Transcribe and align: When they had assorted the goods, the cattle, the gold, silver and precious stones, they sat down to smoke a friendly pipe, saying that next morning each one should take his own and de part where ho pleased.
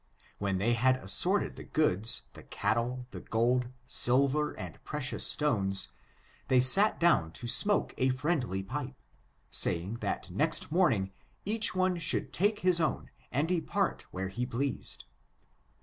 When 0.39 0.57
they 0.57 0.73
had 0.73 0.95
assorted 0.95 1.57
the 1.57 1.63
goods, 1.63 2.23
the 2.33 2.41
cattle, 2.41 3.05
the 3.11 3.19
gold, 3.21 3.67
silver 3.85 4.53
and 4.53 4.83
precious 4.83 5.27
stones, 5.27 5.89
they 6.47 6.59
sat 6.59 6.99
down 6.99 7.31
to 7.33 7.47
smoke 7.47 7.93
a 7.99 8.09
friendly 8.09 8.63
pipe, 8.63 8.95
saying 9.51 9.97
that 9.99 10.31
next 10.31 10.71
morning 10.71 11.11
each 11.45 11.75
one 11.75 11.99
should 11.99 12.33
take 12.33 12.61
his 12.61 12.81
own 12.81 13.11
and 13.31 13.47
de 13.47 13.61
part 13.61 14.07
where 14.09 14.29
ho 14.29 14.45
pleased. 14.47 15.05